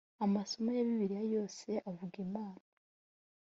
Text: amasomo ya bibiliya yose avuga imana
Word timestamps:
amasomo 0.25 0.69
ya 0.77 0.83
bibiliya 0.87 1.23
yose 1.35 1.69
avuga 1.89 2.15
imana 2.25 2.65